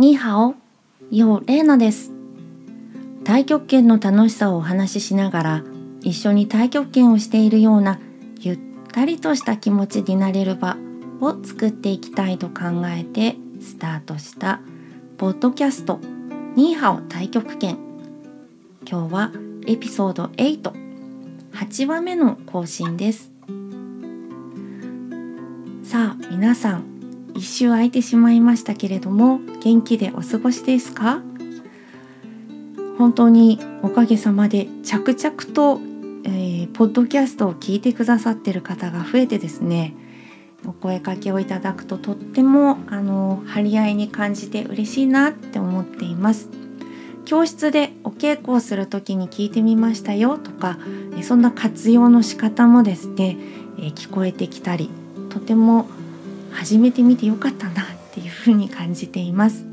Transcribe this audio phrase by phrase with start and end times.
[0.00, 0.54] ニーハオ、
[1.10, 2.10] ヨーレーナです。
[3.18, 5.64] 太極拳の楽しさをお話ししながら、
[6.00, 8.00] 一緒に太極拳をしているような
[8.38, 8.58] ゆっ
[8.94, 10.78] たりとした気持ちになれる場
[11.20, 14.62] を作っていきたいと考えてスタートした
[15.18, 16.00] ポッドキャスト
[16.56, 17.76] ニーハオ太極拳。
[18.90, 19.32] 今日は
[19.66, 20.62] エピソード8、
[21.52, 23.30] 8話目の更新です。
[25.82, 26.99] さあ皆さん
[27.40, 31.22] 一周空いてしまいましたけれども元気でお過ごしですか？
[32.98, 35.80] 本当におかげさまで着々と、
[36.24, 39.94] えー、ポッドキャストを聞いてくださってる方が増えてですね
[40.66, 46.50] お声かけをいただくととってもあの張り合いに感じて嬉しいなって思っています。
[47.24, 50.78] 教室でお稽古をする時に聞いてみましたよとか
[51.22, 53.38] そんな活用の仕方もですね、
[53.78, 54.90] え、聞こえてきたり
[55.30, 55.86] とても
[56.52, 59.66] 始めてみてよかったなっていうふうに感じています。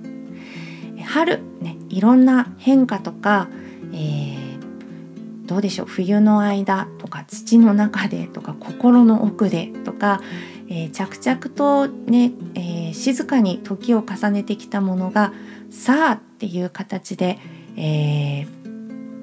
[1.08, 3.48] 春ねいろんな変化とか、
[3.94, 10.22] えー、どうでしょう冬の間とか土の中でとか心の奥でとか、
[10.70, 15.34] えー、着々とね、えー、静かに時を重ねてきたものが
[15.70, 17.40] さあっていう形で、
[17.76, 18.48] え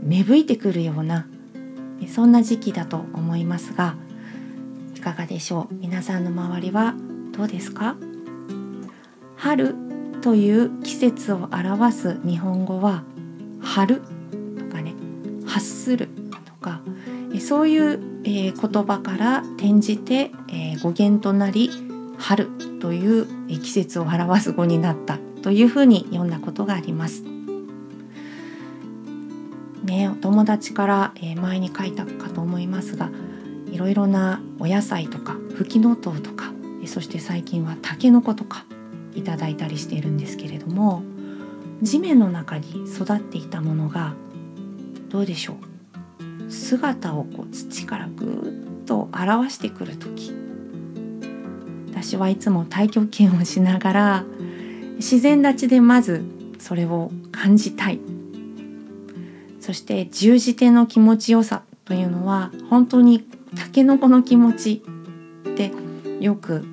[0.03, 1.27] 芽吹いてくるような
[2.13, 3.97] そんな時期だと思いますが
[4.95, 5.75] いかがでしょう。
[5.75, 6.95] 皆さんの周りは
[7.37, 7.97] どうですか？
[9.37, 9.75] 春
[10.23, 13.03] という季節を表す日本語は
[13.61, 14.05] 春と
[14.73, 14.95] かね
[15.47, 16.09] 発する
[16.47, 16.81] とか
[17.41, 20.31] そういう、言葉から転じて、
[20.83, 21.71] 語源となり
[22.17, 22.49] 春
[22.81, 27.25] という季節を表す語になったというふうに読んだことがあります。
[29.83, 33.11] ね、お友達から、前に書いたかと思いますが
[33.71, 36.31] いろいろなお野菜とかフキノトウと
[36.87, 38.65] そして最近はタケノコとか
[39.15, 41.03] いただいたりしているんですけれども
[41.83, 44.15] 地面の中に育っていたものが
[45.09, 45.57] どうでしょ
[46.49, 46.51] う？
[46.51, 50.35] 姿をこう土からぐーっと表してくる時。
[51.91, 54.25] 私はいつも太極拳をしながら
[54.97, 56.23] 自然立ちでまず
[56.59, 58.01] それを感じたい。
[59.61, 63.25] そして十字手の気持ちよさというのは本当に
[63.57, 64.83] タケノコの気持ち
[65.49, 65.73] って
[66.21, 66.67] よく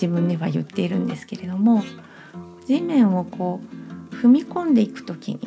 [0.00, 1.82] 自分では言っているんですけれども
[2.66, 3.60] 地面をこ
[4.12, 5.40] う踏み込んでいく時に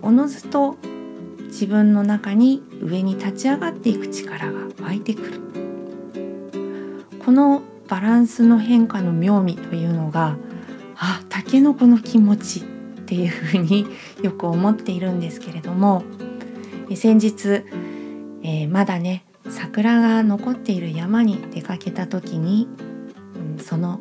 [0.00, 0.76] おのずと
[1.46, 5.40] 自分の中に上に立ち上がっていく力が湧いてくる。
[7.24, 10.36] このバランスの変化の妙味というのが
[10.96, 12.62] あタケノコの気持ちっ
[13.04, 13.86] ていうふうに
[14.22, 16.04] よく思っているんですけれども
[16.94, 17.64] 先日、
[18.42, 22.68] えー、まだね桜が残っている山に出かけた時に、
[23.58, 24.00] その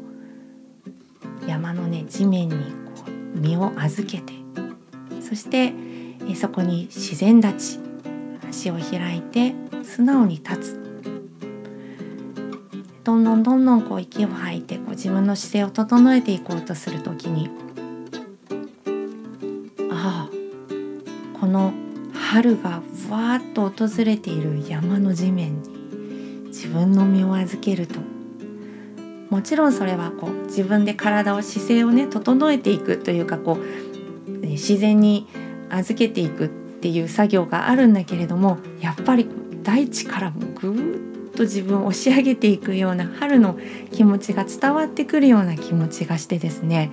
[1.47, 4.33] 山のね地面にこう身を預けて
[5.21, 5.73] そして
[6.35, 7.79] そこに自然立ち
[8.49, 9.53] 足を開いて
[9.83, 10.87] 素直に立つ。
[13.07, 17.49] どんどんどんどんこう息を吐いてこう自分の姿勢を整えていこうとする時に
[19.89, 21.71] ああこの
[22.13, 25.69] 春がわーっと訪れている山の地面に
[26.47, 28.01] 自分の身を預けると
[29.29, 33.57] もちろんそれはこう自分で体を姿勢をね整えていくというかこ
[34.27, 35.27] う自然に
[35.69, 39.27] 預けていくっていう作業があるんだけれどもやっぱり
[39.63, 43.59] 大地からもぐっと自分を押し上げていくような春の
[43.91, 46.91] 気持ちが伝わってくるような気持ちがしてですね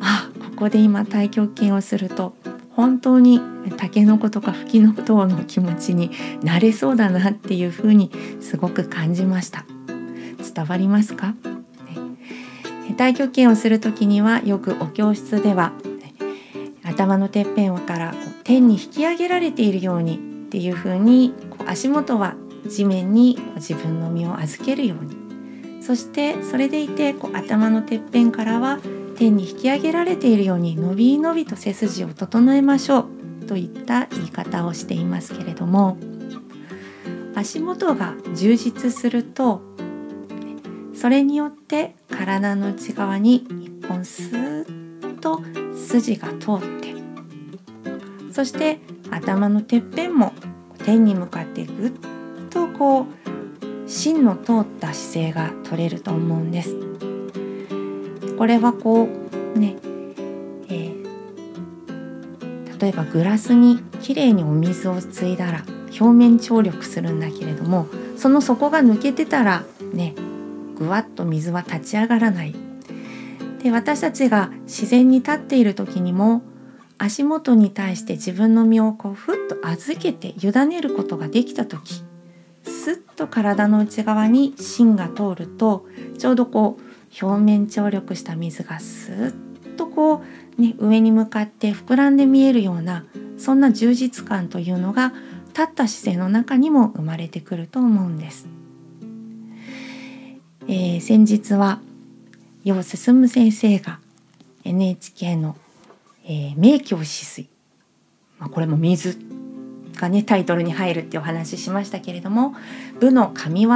[0.00, 2.34] あここで今太極拳をすると
[2.74, 3.40] 本当に
[3.76, 6.10] タケノコとかフキノトウの気持ちに
[6.42, 8.10] なれそうだなっていうふうに
[8.40, 9.64] すごく感じました。
[10.54, 11.34] 伝わりますか、
[13.00, 15.72] 太極拳をする時にはよくお教室では、
[16.84, 22.34] 頭のてっぺんからこう天に引き上げられているようにっていうふうにこう足元は
[22.68, 25.16] 地面に自分の身を預けるように。
[25.82, 28.80] そしてそれでいてこう頭のてっぺんからは
[29.16, 33.06] 天に引き上げられているように伸び伸びと背筋を整えましょ
[33.44, 35.96] うといった言い方をしていますけれども
[37.34, 39.69] 足元が充実すると
[41.00, 45.40] それによって体の内側に一本スーッと
[45.74, 46.94] 筋が通って
[48.30, 48.80] そして
[49.10, 50.34] 頭のてっぺんも
[50.84, 51.92] 天に向かってぐっ
[52.50, 56.76] とこう芯の通った姿勢が取れると思うんです。
[58.36, 59.76] これはこうね、
[60.68, 65.64] えー、例えばグラスにきれいにお水をついだら
[65.98, 67.86] 表面張力するんだけれども
[68.18, 69.64] その底が抜けてたら
[69.94, 70.14] ね
[70.80, 72.54] ぐわっと水は立ち上がらない
[73.62, 76.42] で私たちが自然に立っている時にも
[76.96, 82.02] 足元に対して自分の身をこうふっと預けて委ねることができた時
[82.62, 85.86] スッと体の内側に芯が通ると
[86.18, 90.22] ちょうどこう表面張力した水がスッとこ
[90.58, 93.04] う、ね、上に向かって膨らんで見えるような
[93.36, 95.12] そんな充実感というのが
[95.48, 98.59] 立った姿勢の中にも生まれてくると思うんです。
[100.72, 101.80] えー、先日は
[102.62, 103.98] 楊進先生が
[104.62, 105.56] NHK の、
[106.24, 107.48] えー、名教止水、
[108.38, 109.18] まあ、これも水
[109.96, 112.54] がねタイトルに入るってお話ししましたけれども
[113.00, 113.70] 「武の神業」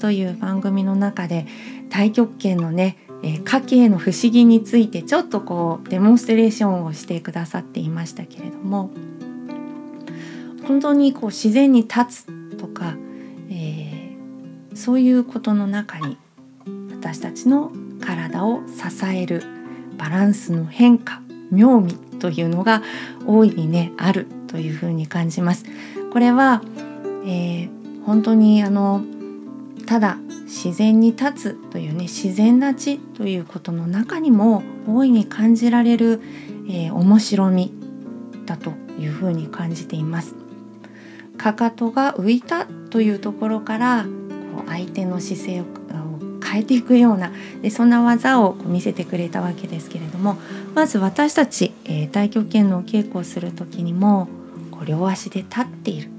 [0.00, 1.46] という番組の中で
[1.90, 8.88] 太極拳のねえー、家計の不思議についてちょっとこうデモンストレーションをしてくださっていましたけれども
[10.66, 12.94] 本当にこう自然に立つとか、
[13.50, 16.16] えー、そういうことの中に
[17.00, 19.42] 私たちの体を支える
[19.96, 22.82] バランスの変化妙味というのが
[23.26, 25.64] 大いにねあるというふうに感じます。
[26.12, 26.62] これは、
[27.24, 29.02] えー、本当にあの
[29.86, 36.20] ただ自然に立つというね自然な地ということの中にも大いに感じられる、
[36.68, 37.72] えー、面白み
[38.44, 40.34] だというふうに感じています。
[41.38, 44.04] かかとが浮いたというところから
[44.54, 45.79] こう相手の姿勢を
[46.50, 47.32] 変えていくような
[47.62, 50.36] でそんな技を見せてくれたわけですけれども
[50.74, 54.28] まず私たち、えー、太極拳の稽古をする時にも
[54.70, 56.10] こう両足で立っている。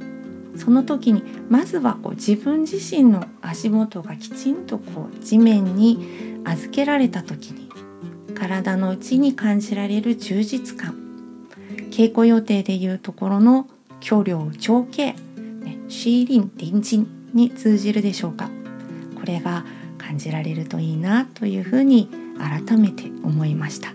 [0.57, 7.69] その時にまずはこう自分自身の足元がきちんとこう地面に預けられた時に
[8.35, 11.01] 体の内に感じられる充実感
[11.89, 13.67] 稽古予定でいうところの
[14.01, 18.49] 距離長径、ね、シーリン隣人に通じるでしょうか。
[19.19, 19.65] これが
[20.11, 23.93] 感じられるといいなというふうに改めて思いました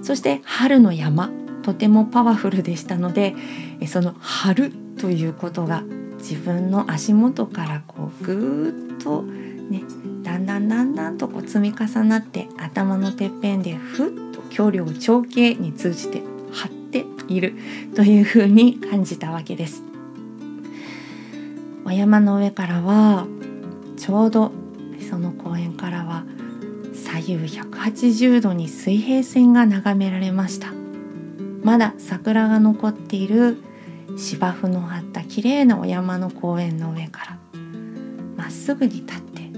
[0.00, 1.28] そして春の山
[1.64, 3.34] とてもパワフルでしたので
[3.88, 4.70] その春
[5.00, 5.82] ということが
[6.18, 9.82] 自分の足元からこうぐーっとね
[10.22, 16.22] だんだんだんだんとこう積み重なって頭のてっぺんでふっと距離を長径に通じて
[16.52, 17.54] 張っている
[17.96, 19.82] というふうに感じたわけです。
[21.84, 23.26] お山の上からは
[23.96, 24.52] ちょうど
[25.10, 26.24] その公園からは
[26.94, 30.80] 左右180度に水平線が眺められました。
[31.62, 33.58] まだ桜が残っている
[34.16, 37.38] 芝生の張った綺麗なお山の公園の上から
[38.36, 39.50] まっすぐに立って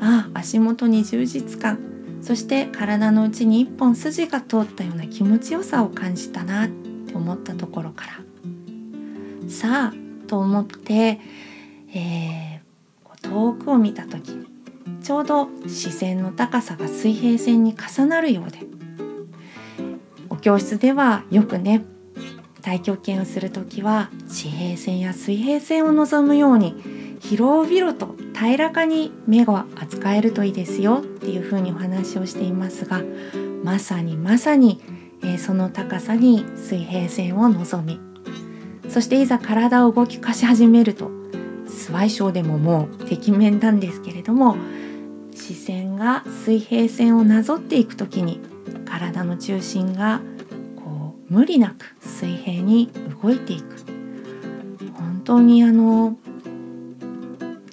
[0.00, 1.78] ああ足元に充実感
[2.22, 11.20] そして体の内に一本筋が通ったような気持ちよさを感じたなって思ったところからさあと思って、
[11.94, 14.49] えー、遠くを見た時に
[15.02, 18.58] ちょうど視線の高さが水平線に重なるようで。
[20.30, 21.84] お教室ではよくね
[22.62, 26.74] 太極拳をする時は地平線や水平線を望むように
[27.20, 33.02] 広々と平らかに目が扱えるといいですよっていうふうにお話をしていますが
[33.64, 34.80] まさにまさに、
[35.22, 38.00] えー、その高さに水平線を望み
[38.90, 41.10] そしていざ体を動きかし始めると
[41.90, 44.56] スワイショーでももうてきめんなんですけれども
[45.34, 48.40] 視線が水平線をなぞっていく時に
[48.84, 50.20] 体の中心が
[50.76, 53.76] こう無理なく水平に動いていく。
[54.94, 56.16] 本当にあの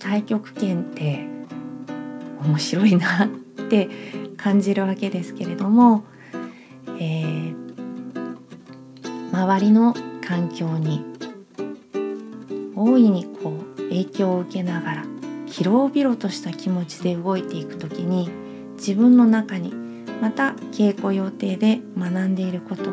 [0.02, 1.28] 太極拳って
[2.44, 3.30] 面白いなっ
[3.70, 3.90] て
[4.36, 6.06] 感じるわけですけれども、
[7.00, 8.36] えー、
[9.32, 11.06] 周りの環境に
[12.76, 13.57] 大いにこう
[13.98, 15.06] 影響を受けながら
[15.48, 18.30] 広々とした気持ちで動いていく時に
[18.76, 19.74] 自分の中に
[20.22, 22.84] また稽古予定で学んでいること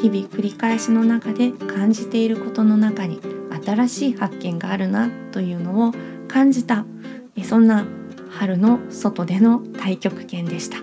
[0.00, 3.20] 日々繰り返しの中で感じていることの中に
[3.64, 5.92] 新しい発見があるなというのを
[6.28, 6.84] 感じた
[7.44, 7.86] そんな
[8.30, 10.78] 春の外での太極拳でした。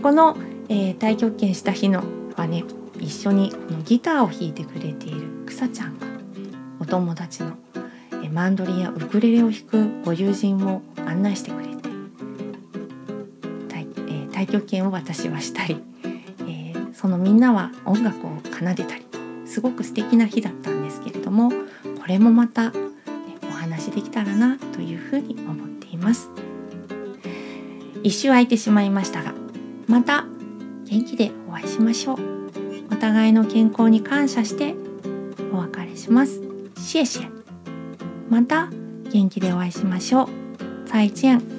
[0.00, 0.36] この、
[0.68, 2.02] え、太極拳した日の
[2.36, 2.64] はね
[2.98, 6.06] 一緒にこのギターを弾いてくれている草ちゃんが
[6.80, 7.56] お友達の
[8.32, 11.72] マンドリンやウクレレを弾くご友人を案内してくれて
[13.68, 15.76] 太,、えー、太極拳を私はしたり、
[16.48, 19.04] えー、そのみんなは音楽を奏でたり
[19.44, 21.56] すごく素敵な日だったんですけれどもこ
[22.08, 22.78] れもまた、ね、
[23.42, 26.30] お話できたらなというふうに思っています。
[28.02, 29.34] 一周空いてしまいましたが
[29.86, 30.24] また
[30.86, 32.18] 元気でお会いしましょう。
[32.90, 34.74] お互いの健康に感謝して
[35.52, 36.40] お別れします。
[36.78, 37.41] シエシエ
[38.32, 38.70] また
[39.12, 40.28] 元気でお会いしましょう。
[40.88, 41.51] 再见。